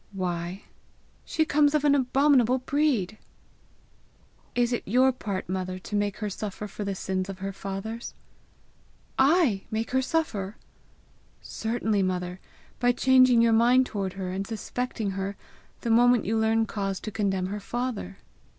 [0.13, 0.63] "Why?"
[1.25, 3.19] "She comes of an' abominable breed."
[4.55, 8.15] "Is it your part, mother, to make her suffer for the sins of her fathers?"
[9.19, 10.57] "I make her suffer!"
[11.39, 12.39] "Certainly, mother
[12.79, 15.37] by changing your mind toward her, and suspecting her,
[15.81, 18.17] the moment you learn cause to condemn her father."